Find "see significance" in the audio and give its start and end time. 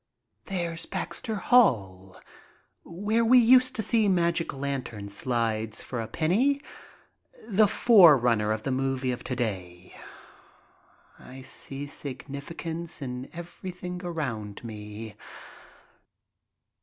11.43-13.03